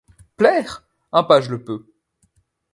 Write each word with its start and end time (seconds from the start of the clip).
Plaire! 0.35 0.83
un 1.11 1.23
page 1.23 1.47
le 1.51 1.63
peut. 1.63 1.85